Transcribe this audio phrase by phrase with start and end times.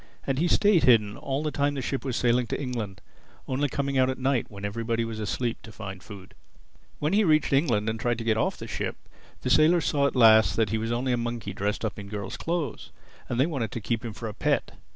[0.25, 4.09] And he stayed hidden all the time the ship was sailing to England—only coming out
[4.09, 6.33] at night, when everybody was asleep, to find food.
[6.97, 8.95] When he reached England and tried to get off the ship,
[9.41, 12.35] the sailors saw at last that he was only a monkey dressed up in girl's
[12.35, 12.91] clothes;
[13.29, 14.71] and they wanted to keep him for a pet.